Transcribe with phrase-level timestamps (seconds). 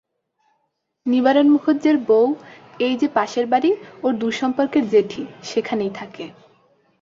[1.05, 3.71] নিবারণ মুখুজ্যের বৌ-এই যে পাশের বাড়ি,
[4.03, 6.25] ওর দূর-সম্পর্কের জেঠি-সেখানেই থাকে।